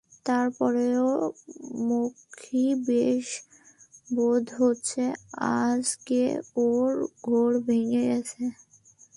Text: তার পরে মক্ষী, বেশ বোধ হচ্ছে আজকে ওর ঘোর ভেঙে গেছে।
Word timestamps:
তার 0.25 0.47
পরে 0.57 0.85
মক্ষী, 1.89 2.65
বেশ 2.87 3.27
বোধ 4.09 4.45
হচ্ছে 4.59 5.03
আজকে 5.61 6.21
ওর 6.61 6.91
ঘোর 7.23 7.51
ভেঙে 7.65 8.03
গেছে। 8.07 8.43